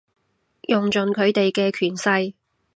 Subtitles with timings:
[0.61, 2.33] 用盡佢哋嘅權勢